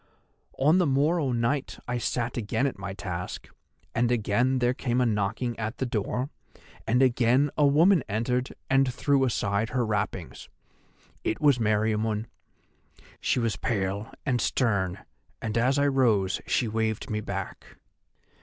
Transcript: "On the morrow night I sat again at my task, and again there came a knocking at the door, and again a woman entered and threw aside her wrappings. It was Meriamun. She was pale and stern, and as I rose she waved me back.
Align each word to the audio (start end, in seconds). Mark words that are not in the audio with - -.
"On 0.57 0.79
the 0.79 0.87
morrow 0.87 1.31
night 1.31 1.77
I 1.87 1.99
sat 1.99 2.35
again 2.35 2.65
at 2.65 2.79
my 2.79 2.91
task, 2.95 3.47
and 3.93 4.11
again 4.11 4.57
there 4.57 4.73
came 4.73 4.99
a 4.99 5.05
knocking 5.05 5.55
at 5.59 5.77
the 5.77 5.85
door, 5.85 6.31
and 6.87 7.03
again 7.03 7.51
a 7.55 7.67
woman 7.67 8.03
entered 8.09 8.55
and 8.67 8.91
threw 8.91 9.25
aside 9.25 9.69
her 9.69 9.85
wrappings. 9.85 10.49
It 11.23 11.39
was 11.39 11.59
Meriamun. 11.59 12.25
She 13.19 13.39
was 13.39 13.57
pale 13.57 14.11
and 14.25 14.41
stern, 14.41 15.05
and 15.39 15.55
as 15.55 15.77
I 15.77 15.85
rose 15.85 16.41
she 16.47 16.67
waved 16.67 17.11
me 17.11 17.21
back. 17.21 17.77